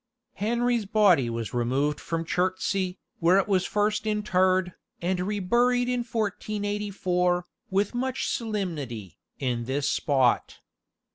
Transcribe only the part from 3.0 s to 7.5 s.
where it was first interred, and reburied in 1484,